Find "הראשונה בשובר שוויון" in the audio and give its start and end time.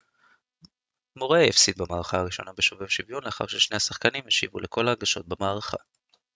2.19-3.23